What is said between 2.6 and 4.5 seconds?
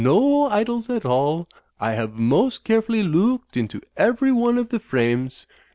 carefully loo ooked into every